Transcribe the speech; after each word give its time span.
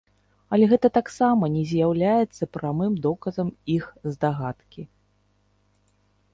Але 0.55 0.65
гэта 0.71 0.87
таксама 0.97 1.49
не 1.57 1.63
з'яўляецца 1.73 2.43
прамым 2.57 2.93
доказам 3.05 3.53
іх 3.77 3.85
здагадкі. 4.15 4.89